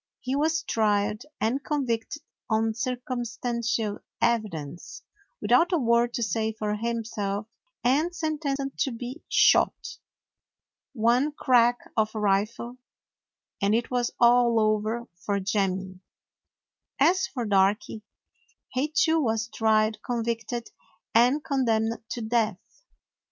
He 0.19 0.35
was 0.35 0.63
tried 0.63 1.27
and 1.39 1.63
convicted 1.63 2.23
on 2.49 2.73
circumstantial 2.73 3.99
evidence, 4.19 5.03
without 5.39 5.71
a 5.71 5.77
word 5.77 6.15
to 6.15 6.23
say 6.23 6.53
for 6.53 6.73
himself, 6.75 7.45
and 7.83 8.11
sentenced 8.15 8.79
to 8.79 8.91
be 8.91 9.21
shot. 9.29 9.99
One 10.93 11.31
crack 11.31 11.77
of 11.95 12.15
a 12.15 12.19
rifle, 12.19 12.79
and 13.61 13.75
it 13.75 13.91
was 13.91 14.09
all 14.19 14.59
over 14.59 15.07
for 15.17 15.39
Jemmy. 15.39 15.99
As 16.99 17.27
for 17.27 17.45
Darky, 17.45 18.01
he 18.71 18.87
too 18.87 19.19
was 19.19 19.49
tried, 19.53 20.01
convicted, 20.01 20.71
and 21.13 21.43
condemned 21.43 22.01
to 22.09 22.21
death. 22.21 22.57